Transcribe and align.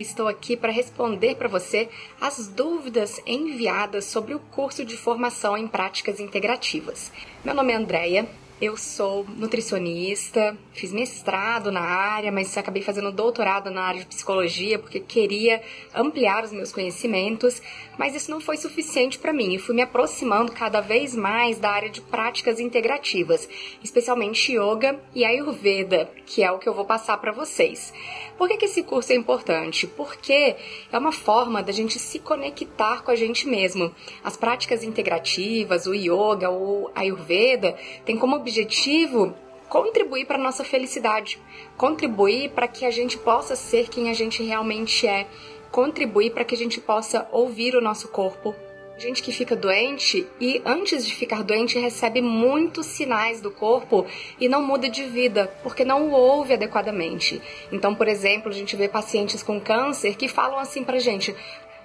Estou 0.00 0.28
aqui 0.28 0.56
para 0.56 0.72
responder 0.72 1.34
para 1.34 1.46
você 1.46 1.90
as 2.18 2.48
dúvidas 2.48 3.20
enviadas 3.26 4.06
sobre 4.06 4.34
o 4.34 4.40
curso 4.40 4.82
de 4.82 4.96
formação 4.96 5.58
em 5.58 5.68
práticas 5.68 6.18
integrativas. 6.18 7.12
Meu 7.44 7.54
nome 7.54 7.74
é 7.74 7.76
Andreia, 7.76 8.26
eu 8.60 8.76
sou 8.76 9.24
nutricionista, 9.24 10.54
fiz 10.74 10.92
mestrado 10.92 11.72
na 11.72 11.80
área, 11.80 12.30
mas 12.30 12.54
acabei 12.58 12.82
fazendo 12.82 13.10
doutorado 13.10 13.70
na 13.70 13.82
área 13.82 14.00
de 14.00 14.06
psicologia 14.06 14.78
porque 14.78 15.00
queria 15.00 15.62
ampliar 15.94 16.44
os 16.44 16.52
meus 16.52 16.70
conhecimentos, 16.70 17.62
mas 17.96 18.14
isso 18.14 18.30
não 18.30 18.38
foi 18.38 18.58
suficiente 18.58 19.18
para 19.18 19.32
mim 19.32 19.54
e 19.54 19.58
fui 19.58 19.74
me 19.74 19.80
aproximando 19.80 20.52
cada 20.52 20.82
vez 20.82 21.16
mais 21.16 21.58
da 21.58 21.70
área 21.70 21.88
de 21.88 22.02
práticas 22.02 22.60
integrativas, 22.60 23.48
especialmente 23.82 24.52
yoga 24.52 25.00
e 25.14 25.24
ayurveda, 25.24 26.10
que 26.26 26.42
é 26.42 26.50
o 26.52 26.58
que 26.58 26.68
eu 26.68 26.74
vou 26.74 26.84
passar 26.84 27.16
para 27.16 27.32
vocês. 27.32 27.94
Por 28.40 28.48
que, 28.48 28.56
que 28.56 28.64
esse 28.64 28.82
curso 28.82 29.12
é 29.12 29.16
importante? 29.16 29.86
Porque 29.86 30.56
é 30.90 30.98
uma 30.98 31.12
forma 31.12 31.62
da 31.62 31.72
gente 31.72 31.98
se 31.98 32.18
conectar 32.18 33.02
com 33.02 33.10
a 33.10 33.14
gente 33.14 33.46
mesmo. 33.46 33.94
As 34.24 34.34
práticas 34.34 34.82
integrativas, 34.82 35.84
o 35.84 35.92
yoga, 35.92 36.50
o 36.50 36.90
ayurveda, 36.94 37.76
tem 38.02 38.16
como 38.16 38.36
objetivo 38.36 39.34
contribuir 39.68 40.24
para 40.24 40.38
nossa 40.38 40.64
felicidade, 40.64 41.38
contribuir 41.76 42.52
para 42.52 42.66
que 42.66 42.86
a 42.86 42.90
gente 42.90 43.18
possa 43.18 43.54
ser 43.54 43.90
quem 43.90 44.08
a 44.08 44.14
gente 44.14 44.42
realmente 44.42 45.06
é, 45.06 45.28
contribuir 45.70 46.30
para 46.30 46.42
que 46.42 46.54
a 46.54 46.58
gente 46.58 46.80
possa 46.80 47.28
ouvir 47.30 47.76
o 47.76 47.80
nosso 47.82 48.08
corpo. 48.08 48.54
Gente 49.00 49.22
que 49.22 49.32
fica 49.32 49.56
doente 49.56 50.28
e 50.38 50.60
antes 50.62 51.06
de 51.06 51.14
ficar 51.14 51.42
doente 51.42 51.78
recebe 51.78 52.20
muitos 52.20 52.84
sinais 52.84 53.40
do 53.40 53.50
corpo 53.50 54.06
e 54.38 54.46
não 54.46 54.62
muda 54.62 54.90
de 54.90 55.04
vida 55.04 55.50
porque 55.62 55.86
não 55.86 56.08
o 56.08 56.10
ouve 56.10 56.52
adequadamente. 56.52 57.40
Então, 57.72 57.94
por 57.94 58.06
exemplo, 58.06 58.50
a 58.50 58.54
gente 58.54 58.76
vê 58.76 58.88
pacientes 58.88 59.42
com 59.42 59.58
câncer 59.58 60.16
que 60.16 60.28
falam 60.28 60.58
assim 60.58 60.84
pra 60.84 60.98
gente: 60.98 61.34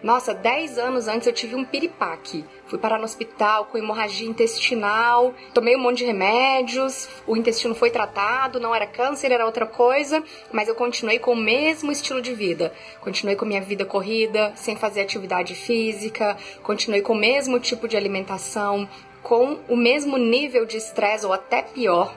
nossa, 0.04 0.34
10 0.34 0.78
anos 0.78 1.08
antes 1.08 1.26
eu 1.26 1.34
tive 1.34 1.56
um 1.56 1.66
piripaque. 1.66 2.46
Fui 2.68 2.78
parar 2.78 2.98
no 2.98 3.06
hospital 3.06 3.66
com 3.66 3.78
hemorragia 3.78 4.28
intestinal, 4.28 5.34
tomei 5.54 5.76
um 5.76 5.80
monte 5.80 6.00
de 6.00 6.06
remédios, 6.06 7.08
o 7.26 7.36
intestino 7.36 7.74
foi 7.74 7.90
tratado, 7.90 8.60
não 8.60 8.74
era 8.74 8.86
câncer, 8.86 9.32
era 9.32 9.46
outra 9.46 9.66
coisa, 9.66 10.24
mas 10.52 10.68
eu 10.68 10.76
continuei 10.76 11.20
com 11.20 11.34
o 11.34 11.36
mesmo 11.36 11.92
estilo 11.92 12.22
de 12.22 12.34
vida. 12.34 12.74
Continuei 13.02 13.36
com 13.36 13.46
minha 13.46 13.62
vida 13.62 13.86
corrida, 13.86 14.52
sem 14.56 14.76
fazer 14.76 15.02
atividade 15.02 15.56
física, 15.56 16.38
continuei 16.62 17.02
com 17.02 17.14
o 17.14 17.18
mesmo 17.18 17.60
tipo 17.60 17.88
de 17.88 17.98
alimentação, 17.98 18.88
com 19.24 19.60
o 19.68 19.76
mesmo 19.76 20.18
nível 20.18 20.66
de 20.66 20.78
estresse 20.78 21.26
ou 21.26 21.34
até 21.34 21.64
pior. 21.64 22.14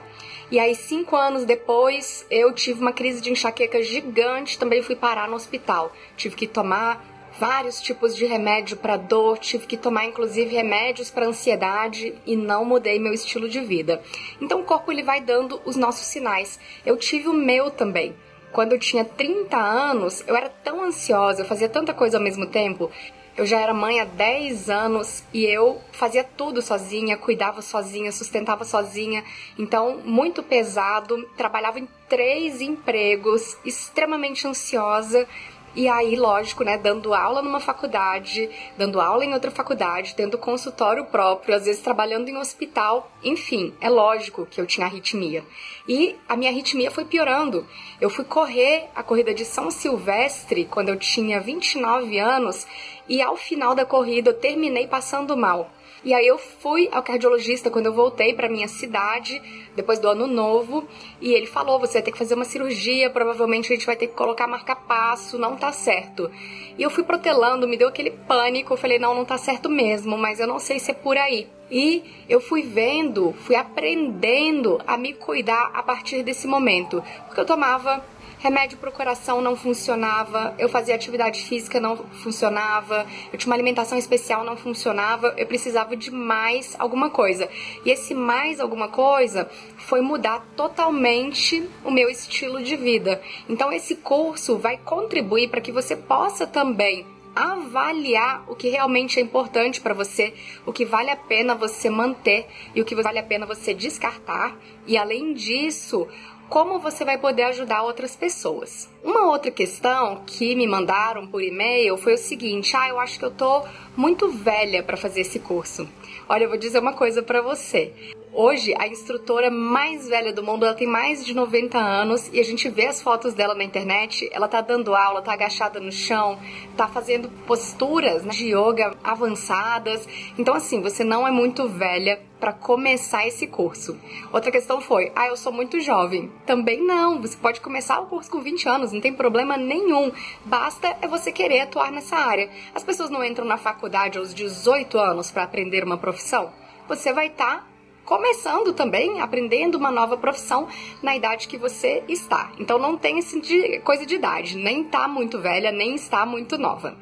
E 0.51 0.59
aí, 0.59 0.73
cinco 0.73 1.15
anos 1.15 1.45
depois, 1.45 2.25
eu 2.29 2.51
tive 2.53 2.81
uma 2.81 2.91
crise 2.91 3.21
de 3.21 3.31
enxaqueca 3.31 3.83
gigante, 3.83 4.57
também 4.57 4.81
fui 4.81 4.95
parar 4.95 5.27
no 5.27 5.35
hospital. 5.35 5.91
Tive 6.17 6.35
que 6.35 6.47
tomar 6.47 7.18
vários 7.39 7.81
tipos 7.81 8.15
de 8.15 8.25
remédio 8.25 8.75
para 8.75 8.97
dor, 8.97 9.37
tive 9.37 9.65
que 9.65 9.77
tomar 9.77 10.05
inclusive 10.05 10.53
remédios 10.53 11.09
para 11.09 11.25
ansiedade 11.25 12.13
e 12.25 12.35
não 12.35 12.65
mudei 12.65 12.99
meu 12.99 13.13
estilo 13.13 13.47
de 13.47 13.61
vida. 13.61 14.01
Então 14.41 14.59
o 14.59 14.65
corpo 14.65 14.91
ele 14.91 15.01
vai 15.01 15.21
dando 15.21 15.61
os 15.65 15.77
nossos 15.77 16.05
sinais. 16.05 16.59
Eu 16.85 16.97
tive 16.97 17.29
o 17.29 17.33
meu 17.33 17.71
também. 17.71 18.13
Quando 18.51 18.73
eu 18.73 18.79
tinha 18.79 19.05
30 19.05 19.55
anos, 19.55 20.23
eu 20.27 20.35
era 20.35 20.49
tão 20.49 20.83
ansiosa, 20.83 21.41
eu 21.41 21.45
fazia 21.45 21.69
tanta 21.69 21.93
coisa 21.93 22.17
ao 22.17 22.23
mesmo 22.23 22.45
tempo. 22.45 22.91
Eu 23.37 23.45
já 23.45 23.57
era 23.57 23.73
mãe 23.73 24.01
há 24.01 24.05
10 24.05 24.69
anos 24.69 25.23
e 25.33 25.45
eu 25.45 25.79
fazia 25.93 26.25
tudo 26.25 26.61
sozinha, 26.61 27.15
cuidava 27.15 27.61
sozinha, 27.61 28.11
sustentava 28.11 28.65
sozinha. 28.65 29.23
Então, 29.57 30.01
muito 30.03 30.43
pesado, 30.43 31.25
trabalhava 31.37 31.79
em 31.79 31.87
três 32.09 32.59
empregos, 32.59 33.55
extremamente 33.63 34.45
ansiosa 34.45 35.25
e 35.75 35.87
aí, 35.87 36.15
lógico, 36.15 36.63
né, 36.63 36.77
dando 36.77 37.13
aula 37.13 37.41
numa 37.41 37.59
faculdade, 37.59 38.49
dando 38.77 38.99
aula 38.99 39.23
em 39.23 39.33
outra 39.33 39.51
faculdade, 39.51 40.15
tendo 40.15 40.37
consultório 40.37 41.05
próprio, 41.05 41.55
às 41.55 41.65
vezes 41.65 41.81
trabalhando 41.81 42.27
em 42.27 42.37
hospital, 42.37 43.11
enfim, 43.23 43.73
é 43.79 43.89
lógico 43.89 44.45
que 44.45 44.59
eu 44.59 44.65
tinha 44.65 44.87
arritmia. 44.87 45.43
E 45.87 46.15
a 46.27 46.35
minha 46.35 46.51
arritmia 46.51 46.89
foi 46.89 47.05
piorando. 47.05 47.65
Eu 48.01 48.09
fui 48.09 48.25
correr 48.25 48.85
a 48.95 49.03
corrida 49.03 49.33
de 49.33 49.45
São 49.45 49.69
Silvestre 49.69 50.65
quando 50.65 50.89
eu 50.89 50.97
tinha 50.97 51.39
29 51.39 52.19
anos 52.19 52.65
e 53.07 53.21
ao 53.21 53.35
final 53.35 53.73
da 53.73 53.85
corrida 53.85 54.31
eu 54.31 54.39
terminei 54.39 54.87
passando 54.87 55.37
mal. 55.37 55.71
E 56.03 56.13
aí 56.13 56.25
eu 56.25 56.37
fui 56.37 56.87
ao 56.91 57.03
cardiologista 57.03 57.69
quando 57.69 57.87
eu 57.87 57.93
voltei 57.93 58.33
para 58.33 58.47
minha 58.47 58.67
cidade, 58.67 59.41
depois 59.75 59.99
do 59.99 60.07
ano 60.07 60.27
novo, 60.27 60.87
e 61.19 61.33
ele 61.33 61.45
falou: 61.45 61.79
"Você 61.79 61.93
vai 61.93 62.01
ter 62.03 62.11
que 62.11 62.17
fazer 62.17 62.35
uma 62.35 62.45
cirurgia, 62.45 63.09
provavelmente 63.09 63.71
a 63.71 63.75
gente 63.75 63.85
vai 63.85 63.95
ter 63.95 64.07
que 64.07 64.13
colocar 64.13 64.47
marca-passo, 64.47 65.37
não 65.37 65.55
tá 65.55 65.71
certo". 65.71 66.31
E 66.77 66.81
eu 66.81 66.89
fui 66.89 67.03
protelando, 67.03 67.67
me 67.67 67.75
deu 67.75 67.89
aquele 67.89 68.11
pânico, 68.11 68.73
eu 68.73 68.77
falei: 68.77 68.97
"Não, 68.97 69.13
não 69.13 69.25
tá 69.25 69.37
certo 69.37 69.69
mesmo, 69.69 70.17
mas 70.17 70.39
eu 70.39 70.47
não 70.47 70.59
sei 70.59 70.79
se 70.79 70.91
é 70.91 70.93
por 70.93 71.17
aí". 71.17 71.47
E 71.71 72.03
eu 72.27 72.39
fui 72.39 72.63
vendo, 72.63 73.33
fui 73.43 73.55
aprendendo 73.55 74.81
a 74.87 74.97
me 74.97 75.13
cuidar 75.13 75.69
a 75.73 75.83
partir 75.83 76.23
desse 76.23 76.47
momento, 76.47 77.03
porque 77.27 77.41
eu 77.41 77.45
tomava 77.45 78.03
remédio 78.39 78.77
para 78.77 78.89
o 78.89 78.93
coração 78.93 79.41
não 79.41 79.55
funcionava, 79.55 80.55
eu 80.57 80.69
fazia 80.69 80.95
atividade 80.95 81.41
física 81.43 81.79
não 81.79 81.97
funcionava, 81.97 83.05
eu 83.31 83.37
tinha 83.37 83.49
uma 83.51 83.55
alimentação 83.55 83.97
especial 83.97 84.43
não 84.43 84.55
funcionava, 84.55 85.35
eu 85.37 85.45
precisava 85.45 85.95
de 85.95 86.09
mais 86.09 86.75
alguma 86.79 87.09
coisa. 87.09 87.49
E 87.85 87.91
esse 87.91 88.15
mais 88.15 88.59
alguma 88.59 88.87
coisa 88.87 89.49
foi 89.77 90.01
mudar 90.01 90.45
totalmente 90.55 91.69
o 91.83 91.91
meu 91.91 92.09
estilo 92.09 92.63
de 92.63 92.75
vida. 92.75 93.21
Então 93.47 93.71
esse 93.71 93.97
curso 93.97 94.57
vai 94.57 94.77
contribuir 94.77 95.49
para 95.49 95.61
que 95.61 95.71
você 95.71 95.95
possa 95.95 96.47
também 96.47 97.05
avaliar 97.35 98.43
o 98.47 98.55
que 98.55 98.69
realmente 98.69 99.19
é 99.19 99.21
importante 99.21 99.79
para 99.79 99.93
você, 99.93 100.33
o 100.65 100.73
que 100.73 100.85
vale 100.85 101.09
a 101.09 101.15
pena 101.15 101.55
você 101.55 101.89
manter 101.89 102.47
e 102.73 102.81
o 102.81 102.85
que 102.85 102.95
vale 102.95 103.19
a 103.19 103.23
pena 103.23 103.45
você 103.45 103.73
descartar. 103.73 104.57
E 104.87 104.97
além 104.97 105.33
disso, 105.33 106.07
como 106.49 106.79
você 106.79 107.05
vai 107.05 107.17
poder 107.17 107.43
ajudar 107.43 107.83
outras 107.83 108.15
pessoas. 108.15 108.89
Uma 109.03 109.27
outra 109.27 109.51
questão 109.51 110.23
que 110.25 110.55
me 110.55 110.67
mandaram 110.67 111.27
por 111.27 111.41
e-mail 111.41 111.95
foi 111.97 112.15
o 112.15 112.17
seguinte: 112.17 112.75
"Ah, 112.75 112.89
eu 112.89 112.99
acho 112.99 113.19
que 113.19 113.25
eu 113.25 113.31
tô 113.31 113.63
muito 113.95 114.29
velha 114.29 114.83
para 114.83 114.97
fazer 114.97 115.21
esse 115.21 115.39
curso". 115.39 115.87
Olha, 116.27 116.43
eu 116.43 116.49
vou 116.49 116.57
dizer 116.57 116.79
uma 116.79 116.93
coisa 116.93 117.21
para 117.21 117.41
você. 117.41 117.93
Hoje, 118.31 118.75
a 118.77 118.87
instrutora 118.87 119.49
mais 119.49 120.07
velha 120.07 120.31
do 120.31 120.43
mundo, 120.43 120.63
ela 120.63 120.75
tem 120.75 120.85
mais 120.85 121.25
de 121.25 121.33
90 121.33 121.79
anos 121.79 122.29
e 122.31 122.39
a 122.39 122.43
gente 122.43 122.69
vê 122.69 122.85
as 122.85 123.01
fotos 123.01 123.33
dela 123.33 123.55
na 123.55 123.63
internet. 123.63 124.29
Ela 124.31 124.47
tá 124.47 124.61
dando 124.61 124.93
aula, 124.93 125.23
tá 125.23 125.33
agachada 125.33 125.79
no 125.79 125.91
chão, 125.91 126.39
tá 126.77 126.87
fazendo 126.87 127.27
posturas 127.47 128.23
né, 128.23 128.31
de 128.31 128.53
yoga 128.53 128.95
avançadas. 129.03 130.07
Então, 130.37 130.53
assim, 130.53 130.79
você 130.79 131.03
não 131.03 131.27
é 131.27 131.31
muito 131.31 131.67
velha 131.67 132.21
para 132.39 132.53
começar 132.53 133.25
esse 133.25 133.47
curso. 133.47 133.99
Outra 134.31 134.51
questão 134.51 134.79
foi: 134.79 135.11
ah, 135.15 135.27
eu 135.27 135.35
sou 135.35 135.51
muito 135.51 135.79
jovem. 135.81 136.31
Também 136.45 136.85
não, 136.85 137.19
você 137.19 137.35
pode 137.35 137.59
começar 137.59 137.99
o 137.99 138.05
curso 138.05 138.29
com 138.29 138.41
20 138.41 138.69
anos, 138.69 138.91
não 138.91 139.01
tem 139.01 139.11
problema 139.11 139.57
nenhum. 139.57 140.11
Basta 140.45 140.95
é 141.01 141.07
você 141.07 141.31
querer 141.31 141.61
atuar 141.61 141.91
nessa 141.91 142.15
área. 142.15 142.47
As 142.75 142.83
pessoas 142.83 143.09
não 143.09 143.23
entram 143.23 143.45
na 143.45 143.57
faculdade 143.57 144.19
aos 144.19 144.35
18 144.35 144.99
anos 144.99 145.31
para 145.31 145.43
aprender 145.43 145.83
uma 145.83 145.97
profissão. 145.97 146.53
Você 146.87 147.11
vai 147.11 147.27
estar 147.27 147.57
tá 147.57 147.78
começando 148.09 148.73
também, 148.73 149.21
aprendendo 149.21 149.77
uma 149.77 149.91
nova 149.91 150.17
profissão 150.17 150.67
na 150.99 151.15
idade 151.15 151.47
que 151.47 151.59
você 151.59 152.03
está. 152.07 152.51
Então 152.57 152.79
não 152.79 152.97
tem 152.97 153.19
esse 153.19 153.39
de, 153.39 153.79
coisa 153.81 154.03
de 154.03 154.15
idade, 154.15 154.57
nem 154.57 154.81
está 154.81 155.07
muito 155.07 155.37
velha, 155.39 155.71
nem 155.71 155.93
está 155.93 156.25
muito 156.25 156.57
nova. 156.57 156.97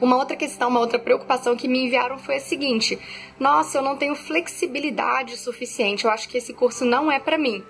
Uma 0.00 0.16
outra 0.16 0.36
questão, 0.36 0.68
uma 0.68 0.78
outra 0.78 0.96
preocupação 0.96 1.56
que 1.56 1.66
me 1.66 1.84
enviaram 1.84 2.18
foi 2.18 2.36
a 2.36 2.40
seguinte: 2.40 2.96
nossa, 3.38 3.78
eu 3.78 3.82
não 3.82 3.96
tenho 3.96 4.14
flexibilidade 4.14 5.36
suficiente, 5.36 6.04
eu 6.04 6.10
acho 6.12 6.28
que 6.28 6.38
esse 6.38 6.54
curso 6.54 6.84
não 6.84 7.10
é 7.10 7.18
para 7.18 7.36
mim. 7.36 7.64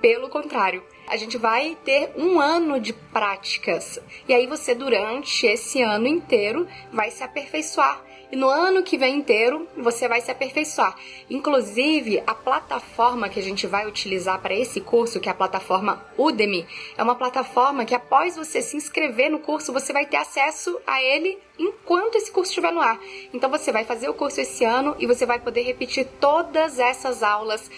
Pelo 0.00 0.30
contrário, 0.30 0.82
a 1.06 1.18
gente 1.18 1.36
vai 1.36 1.76
ter 1.84 2.10
um 2.16 2.40
ano 2.40 2.80
de 2.80 2.94
práticas. 2.94 4.00
E 4.26 4.32
aí 4.32 4.46
você, 4.46 4.74
durante 4.74 5.46
esse 5.46 5.82
ano 5.82 6.06
inteiro, 6.06 6.66
vai 6.90 7.10
se 7.10 7.22
aperfeiçoar 7.22 8.02
e 8.34 8.36
no 8.36 8.48
ano 8.48 8.82
que 8.82 8.98
vem 8.98 9.18
inteiro 9.18 9.68
você 9.76 10.08
vai 10.08 10.20
se 10.20 10.28
aperfeiçoar. 10.28 10.96
Inclusive, 11.30 12.20
a 12.26 12.34
plataforma 12.34 13.28
que 13.28 13.38
a 13.38 13.42
gente 13.42 13.64
vai 13.64 13.86
utilizar 13.86 14.40
para 14.40 14.52
esse 14.52 14.80
curso, 14.80 15.20
que 15.20 15.28
é 15.28 15.32
a 15.32 15.36
plataforma 15.36 16.04
Udemy, 16.18 16.66
é 16.98 17.02
uma 17.04 17.14
plataforma 17.14 17.84
que 17.84 17.94
após 17.94 18.34
você 18.34 18.60
se 18.60 18.76
inscrever 18.76 19.30
no 19.30 19.38
curso, 19.38 19.72
você 19.72 19.92
vai 19.92 20.04
ter 20.04 20.16
acesso 20.16 20.76
a 20.84 21.00
ele 21.00 21.38
enquanto 21.56 22.16
esse 22.16 22.32
curso 22.32 22.50
estiver 22.50 22.72
no 22.72 22.80
ar. 22.80 22.98
Então 23.32 23.48
você 23.48 23.70
vai 23.70 23.84
fazer 23.84 24.08
o 24.08 24.14
curso 24.14 24.40
esse 24.40 24.64
ano 24.64 24.96
e 24.98 25.06
você 25.06 25.24
vai 25.24 25.38
poder 25.38 25.62
repetir 25.62 26.04
todas 26.18 26.80
essas 26.80 27.22
aulas 27.22 27.70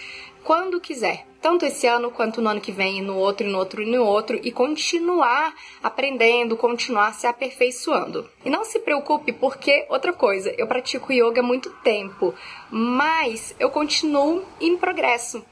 quando 0.47 0.79
quiser, 0.79 1.27
tanto 1.41 1.65
esse 1.65 1.85
ano 1.87 2.09
quanto 2.09 2.41
no 2.41 2.49
ano 2.49 2.61
que 2.61 2.71
vem, 2.71 3.01
no 3.01 3.17
outro, 3.17 3.45
no 3.45 3.57
outro 3.57 3.83
e 3.83 3.85
no 3.85 4.01
outro, 4.01 4.39
e 4.41 4.49
continuar 4.49 5.53
aprendendo, 5.83 6.55
continuar 6.55 7.13
se 7.13 7.27
aperfeiçoando. 7.27 8.29
E 8.45 8.49
não 8.49 8.63
se 8.63 8.79
preocupe, 8.79 9.33
porque 9.33 9.85
outra 9.89 10.13
coisa, 10.13 10.55
eu 10.57 10.65
pratico 10.65 11.11
yoga 11.11 11.41
há 11.41 11.43
muito 11.43 11.69
tempo, 11.83 12.33
mas 12.71 13.53
eu 13.59 13.69
continuo 13.69 14.41
em 14.61 14.77
progresso. 14.77 15.43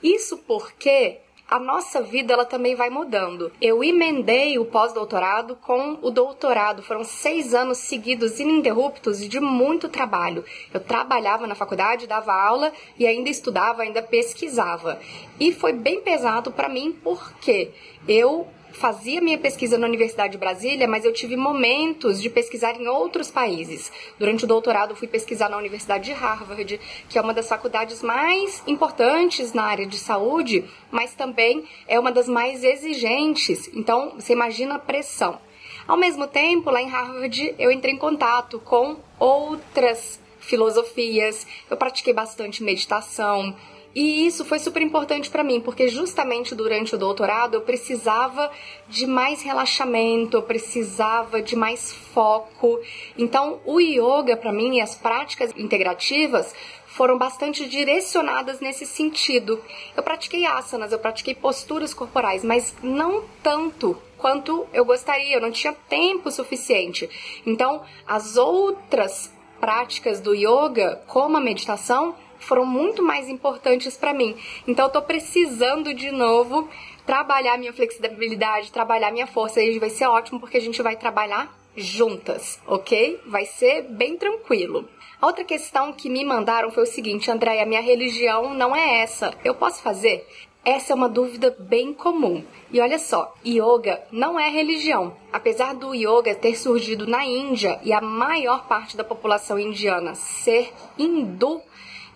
Isso 0.00 0.38
porque 0.46 1.18
a 1.54 1.58
nossa 1.60 2.02
vida 2.02 2.32
ela 2.32 2.44
também 2.44 2.74
vai 2.74 2.90
mudando. 2.90 3.52
Eu 3.60 3.84
emendei 3.84 4.58
o 4.58 4.64
pós-doutorado 4.64 5.54
com 5.54 5.96
o 6.02 6.10
doutorado. 6.10 6.82
Foram 6.82 7.04
seis 7.04 7.54
anos 7.54 7.78
seguidos, 7.78 8.40
ininterruptos, 8.40 9.20
de 9.20 9.38
muito 9.38 9.88
trabalho. 9.88 10.44
Eu 10.72 10.80
trabalhava 10.80 11.46
na 11.46 11.54
faculdade, 11.54 12.08
dava 12.08 12.32
aula 12.32 12.72
e 12.98 13.06
ainda 13.06 13.30
estudava, 13.30 13.82
ainda 13.82 14.02
pesquisava. 14.02 14.98
E 15.38 15.52
foi 15.52 15.72
bem 15.72 16.00
pesado 16.00 16.50
para 16.50 16.68
mim 16.68 16.90
porque 16.90 17.70
eu 18.08 18.48
fazia 18.74 19.20
minha 19.20 19.38
pesquisa 19.38 19.78
na 19.78 19.86
Universidade 19.86 20.32
de 20.32 20.38
Brasília, 20.38 20.86
mas 20.86 21.04
eu 21.04 21.12
tive 21.12 21.36
momentos 21.36 22.20
de 22.20 22.28
pesquisar 22.28 22.78
em 22.80 22.86
outros 22.86 23.30
países. 23.30 23.90
Durante 24.18 24.44
o 24.44 24.48
doutorado, 24.48 24.96
fui 24.96 25.08
pesquisar 25.08 25.48
na 25.48 25.56
Universidade 25.56 26.04
de 26.04 26.12
Harvard, 26.12 26.80
que 27.08 27.18
é 27.18 27.20
uma 27.20 27.32
das 27.32 27.48
faculdades 27.48 28.02
mais 28.02 28.62
importantes 28.66 29.52
na 29.52 29.64
área 29.64 29.86
de 29.86 29.96
saúde, 29.96 30.64
mas 30.90 31.14
também 31.14 31.64
é 31.86 31.98
uma 31.98 32.12
das 32.12 32.28
mais 32.28 32.62
exigentes. 32.64 33.70
Então, 33.72 34.14
você 34.16 34.32
imagina 34.32 34.74
a 34.74 34.78
pressão. 34.78 35.38
Ao 35.86 35.96
mesmo 35.96 36.26
tempo, 36.26 36.70
lá 36.70 36.82
em 36.82 36.88
Harvard, 36.88 37.54
eu 37.58 37.70
entrei 37.70 37.94
em 37.94 37.98
contato 37.98 38.58
com 38.60 38.96
outras 39.18 40.20
filosofias, 40.40 41.46
eu 41.70 41.76
pratiquei 41.76 42.12
bastante 42.12 42.62
meditação, 42.62 43.54
e 43.94 44.26
isso 44.26 44.44
foi 44.44 44.58
super 44.58 44.82
importante 44.82 45.30
para 45.30 45.44
mim, 45.44 45.60
porque 45.60 45.86
justamente 45.88 46.54
durante 46.54 46.94
o 46.94 46.98
doutorado 46.98 47.54
eu 47.54 47.60
precisava 47.60 48.50
de 48.88 49.06
mais 49.06 49.42
relaxamento, 49.42 50.36
eu 50.36 50.42
precisava 50.42 51.40
de 51.40 51.54
mais 51.54 51.92
foco. 51.92 52.80
Então, 53.16 53.60
o 53.64 53.80
yoga 53.80 54.36
para 54.36 54.52
mim 54.52 54.76
e 54.76 54.80
as 54.80 54.96
práticas 54.96 55.52
integrativas 55.56 56.52
foram 56.86 57.18
bastante 57.18 57.68
direcionadas 57.68 58.60
nesse 58.60 58.84
sentido. 58.84 59.60
Eu 59.96 60.02
pratiquei 60.02 60.44
asanas, 60.44 60.92
eu 60.92 60.98
pratiquei 60.98 61.34
posturas 61.34 61.94
corporais, 61.94 62.44
mas 62.44 62.74
não 62.82 63.24
tanto 63.42 63.96
quanto 64.16 64.66
eu 64.72 64.84
gostaria, 64.84 65.36
eu 65.36 65.40
não 65.40 65.50
tinha 65.50 65.72
tempo 65.72 66.30
suficiente. 66.30 67.08
Então, 67.44 67.82
as 68.06 68.36
outras 68.36 69.32
práticas 69.60 70.20
do 70.20 70.34
yoga, 70.34 71.02
como 71.06 71.36
a 71.36 71.40
meditação, 71.40 72.14
foram 72.44 72.64
muito 72.64 73.02
mais 73.02 73.28
importantes 73.28 73.96
para 73.96 74.12
mim. 74.12 74.36
Então 74.66 74.86
eu 74.86 74.92
tô 74.92 75.02
precisando 75.02 75.92
de 75.94 76.10
novo 76.10 76.68
trabalhar 77.06 77.58
minha 77.58 77.72
flexibilidade, 77.72 78.72
trabalhar 78.72 79.10
minha 79.10 79.26
força 79.26 79.62
e 79.62 79.78
vai 79.78 79.90
ser 79.90 80.06
ótimo 80.06 80.40
porque 80.40 80.56
a 80.56 80.60
gente 80.60 80.80
vai 80.82 80.96
trabalhar 80.96 81.54
juntas, 81.76 82.60
ok? 82.66 83.20
Vai 83.26 83.44
ser 83.44 83.82
bem 83.82 84.16
tranquilo. 84.16 84.88
A 85.20 85.26
outra 85.26 85.44
questão 85.44 85.92
que 85.92 86.10
me 86.10 86.24
mandaram 86.24 86.70
foi 86.70 86.82
o 86.82 86.86
seguinte, 86.86 87.30
Andréia, 87.30 87.66
minha 87.66 87.80
religião 87.80 88.54
não 88.54 88.74
é 88.74 89.00
essa. 89.00 89.32
Eu 89.44 89.54
posso 89.54 89.82
fazer? 89.82 90.26
Essa 90.64 90.92
é 90.92 90.96
uma 90.96 91.10
dúvida 91.10 91.54
bem 91.58 91.92
comum. 91.92 92.42
E 92.72 92.80
olha 92.80 92.98
só, 92.98 93.34
yoga 93.44 94.02
não 94.10 94.40
é 94.40 94.48
religião. 94.48 95.14
Apesar 95.30 95.74
do 95.74 95.94
yoga 95.94 96.34
ter 96.34 96.56
surgido 96.56 97.06
na 97.06 97.24
Índia 97.24 97.78
e 97.82 97.92
a 97.92 98.00
maior 98.00 98.66
parte 98.66 98.96
da 98.96 99.04
população 99.04 99.58
indiana 99.58 100.14
ser 100.14 100.72
hindu, 100.98 101.60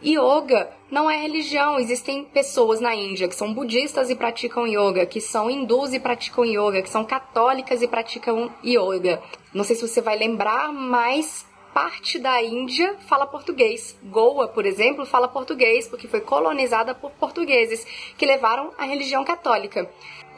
Yoga 0.04 0.70
não 0.90 1.10
é 1.10 1.16
religião. 1.16 1.78
Existem 1.78 2.24
pessoas 2.24 2.80
na 2.80 2.94
Índia 2.94 3.28
que 3.28 3.34
são 3.34 3.52
budistas 3.52 4.10
e 4.10 4.14
praticam 4.14 4.66
yoga, 4.66 5.04
que 5.06 5.20
são 5.20 5.50
hindus 5.50 5.92
e 5.92 6.00
praticam 6.00 6.44
yoga, 6.44 6.82
que 6.82 6.90
são 6.90 7.04
católicas 7.04 7.82
e 7.82 7.88
praticam 7.88 8.50
yoga. 8.64 9.20
Não 9.52 9.64
sei 9.64 9.76
se 9.76 9.86
você 9.86 10.00
vai 10.00 10.16
lembrar, 10.16 10.72
mas 10.72 11.46
parte 11.74 12.18
da 12.18 12.42
Índia 12.42 12.96
fala 13.06 13.26
português. 13.26 13.96
Goa, 14.04 14.48
por 14.48 14.66
exemplo, 14.66 15.04
fala 15.04 15.28
português 15.28 15.86
porque 15.86 16.08
foi 16.08 16.20
colonizada 16.20 16.94
por 16.94 17.10
portugueses 17.12 17.86
que 18.16 18.26
levaram 18.26 18.72
a 18.78 18.84
religião 18.84 19.24
católica. 19.24 19.88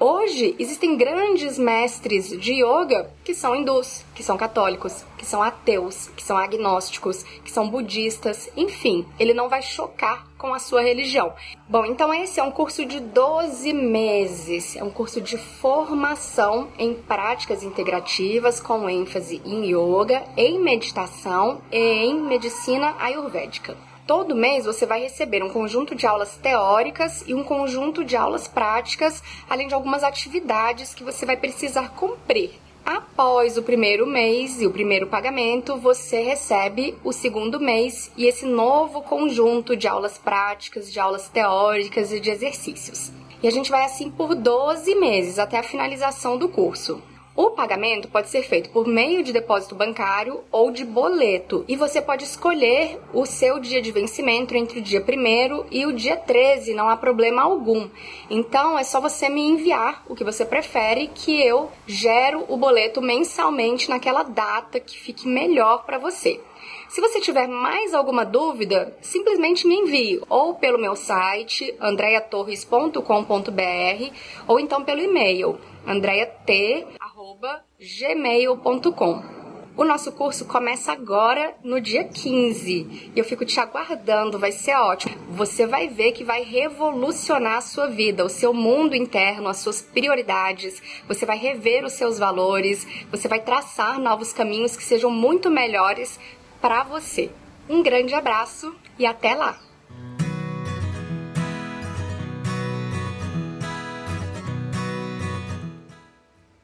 Hoje 0.02 0.56
existem 0.58 0.96
grandes 0.96 1.58
mestres 1.58 2.30
de 2.30 2.54
yoga 2.54 3.10
que 3.22 3.34
são 3.34 3.54
hindus, 3.54 4.02
que 4.14 4.22
são 4.22 4.34
católicos, 4.34 5.04
que 5.18 5.26
são 5.26 5.42
ateus, 5.42 6.08
que 6.16 6.22
são 6.22 6.38
agnósticos, 6.38 7.22
que 7.44 7.50
são 7.50 7.68
budistas, 7.68 8.48
enfim, 8.56 9.04
ele 9.18 9.34
não 9.34 9.50
vai 9.50 9.60
chocar 9.60 10.26
com 10.38 10.54
a 10.54 10.58
sua 10.58 10.80
religião. 10.80 11.34
Bom, 11.68 11.84
então 11.84 12.14
esse 12.14 12.40
é 12.40 12.42
um 12.42 12.50
curso 12.50 12.86
de 12.86 12.98
12 12.98 13.74
meses, 13.74 14.74
é 14.74 14.82
um 14.82 14.88
curso 14.88 15.20
de 15.20 15.36
formação 15.36 16.68
em 16.78 16.94
práticas 16.94 17.62
integrativas 17.62 18.58
com 18.58 18.88
ênfase 18.88 19.42
em 19.44 19.66
yoga, 19.66 20.24
em 20.34 20.58
meditação 20.58 21.60
e 21.70 21.76
em 21.76 22.18
medicina 22.22 22.96
ayurvédica. 22.98 23.89
Todo 24.06 24.34
mês 24.34 24.64
você 24.64 24.86
vai 24.86 25.00
receber 25.02 25.42
um 25.42 25.50
conjunto 25.50 25.94
de 25.94 26.06
aulas 26.06 26.36
teóricas 26.36 27.22
e 27.26 27.34
um 27.34 27.44
conjunto 27.44 28.04
de 28.04 28.16
aulas 28.16 28.48
práticas, 28.48 29.22
além 29.48 29.68
de 29.68 29.74
algumas 29.74 30.02
atividades 30.02 30.94
que 30.94 31.04
você 31.04 31.24
vai 31.24 31.36
precisar 31.36 31.90
cumprir. 31.90 32.50
Após 32.84 33.56
o 33.56 33.62
primeiro 33.62 34.06
mês 34.06 34.60
e 34.60 34.66
o 34.66 34.72
primeiro 34.72 35.06
pagamento, 35.06 35.76
você 35.76 36.22
recebe 36.22 36.96
o 37.04 37.12
segundo 37.12 37.60
mês 37.60 38.10
e 38.16 38.26
esse 38.26 38.46
novo 38.46 39.02
conjunto 39.02 39.76
de 39.76 39.86
aulas 39.86 40.18
práticas, 40.18 40.90
de 40.92 40.98
aulas 40.98 41.28
teóricas 41.28 42.12
e 42.12 42.18
de 42.18 42.30
exercícios. 42.30 43.12
E 43.42 43.46
a 43.46 43.50
gente 43.50 43.70
vai 43.70 43.84
assim 43.84 44.10
por 44.10 44.34
12 44.34 44.94
meses 44.96 45.38
até 45.38 45.58
a 45.58 45.62
finalização 45.62 46.36
do 46.36 46.48
curso. 46.48 47.02
O 47.36 47.50
pagamento 47.50 48.08
pode 48.08 48.28
ser 48.28 48.42
feito 48.42 48.70
por 48.70 48.88
meio 48.88 49.22
de 49.22 49.32
depósito 49.32 49.76
bancário 49.76 50.42
ou 50.50 50.72
de 50.72 50.84
boleto, 50.84 51.64
e 51.68 51.76
você 51.76 52.02
pode 52.02 52.24
escolher 52.24 52.98
o 53.14 53.24
seu 53.24 53.60
dia 53.60 53.80
de 53.80 53.92
vencimento 53.92 54.56
entre 54.56 54.80
o 54.80 54.82
dia 54.82 55.00
1 55.00 55.66
e 55.70 55.86
o 55.86 55.92
dia 55.92 56.16
13, 56.16 56.74
não 56.74 56.88
há 56.88 56.96
problema 56.96 57.42
algum. 57.42 57.88
Então 58.28 58.76
é 58.76 58.82
só 58.82 59.00
você 59.00 59.28
me 59.28 59.42
enviar 59.42 60.04
o 60.08 60.16
que 60.16 60.24
você 60.24 60.44
prefere 60.44 61.08
que 61.14 61.40
eu 61.40 61.70
gero 61.86 62.44
o 62.48 62.56
boleto 62.56 63.00
mensalmente 63.00 63.88
naquela 63.88 64.24
data 64.24 64.80
que 64.80 64.98
fique 64.98 65.28
melhor 65.28 65.84
para 65.84 65.98
você. 65.98 66.40
Se 66.88 67.00
você 67.00 67.20
tiver 67.20 67.46
mais 67.46 67.94
alguma 67.94 68.24
dúvida, 68.24 68.96
simplesmente 69.00 69.66
me 69.66 69.76
envie 69.76 70.20
ou 70.28 70.54
pelo 70.54 70.78
meu 70.78 70.96
site 70.96 71.72
andreatorres.com.br 71.80 74.14
ou 74.48 74.58
então 74.58 74.82
pelo 74.82 75.00
e-mail 75.00 75.56
andreat@gmail.com. 77.20 79.40
O 79.76 79.84
nosso 79.84 80.12
curso 80.12 80.46
começa 80.46 80.92
agora 80.92 81.54
no 81.62 81.80
dia 81.80 82.04
15 82.04 83.12
e 83.14 83.18
eu 83.18 83.24
fico 83.24 83.44
te 83.44 83.60
aguardando, 83.60 84.38
vai 84.38 84.52
ser 84.52 84.74
ótimo. 84.74 85.14
Você 85.30 85.66
vai 85.66 85.88
ver 85.88 86.12
que 86.12 86.24
vai 86.24 86.42
revolucionar 86.42 87.58
a 87.58 87.60
sua 87.60 87.86
vida, 87.86 88.24
o 88.24 88.28
seu 88.28 88.52
mundo 88.52 88.96
interno, 88.96 89.48
as 89.48 89.58
suas 89.58 89.80
prioridades. 89.80 90.82
Você 91.06 91.24
vai 91.24 91.38
rever 91.38 91.84
os 91.84 91.92
seus 91.92 92.18
valores, 92.18 92.86
você 93.10 93.28
vai 93.28 93.40
traçar 93.40 94.00
novos 94.00 94.32
caminhos 94.32 94.76
que 94.76 94.82
sejam 94.82 95.10
muito 95.10 95.50
melhores 95.50 96.18
para 96.60 96.82
você. 96.82 97.30
Um 97.68 97.82
grande 97.82 98.14
abraço 98.14 98.74
e 98.98 99.06
até 99.06 99.34
lá! 99.34 99.69